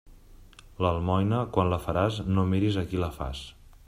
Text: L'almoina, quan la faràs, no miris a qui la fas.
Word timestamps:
L'almoina, 0.85 1.41
quan 1.57 1.69
la 1.73 1.79
faràs, 1.85 2.17
no 2.33 2.47
miris 2.55 2.81
a 2.83 2.85
qui 2.91 3.03
la 3.05 3.15
fas. 3.19 3.45